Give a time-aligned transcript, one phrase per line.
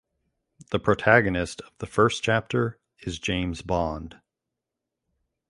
[0.71, 4.19] The protagonist of the first chapter is James Bond.